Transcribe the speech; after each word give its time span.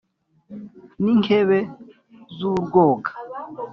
n’inkebe 1.03 1.59
z’urwoga 2.35 3.09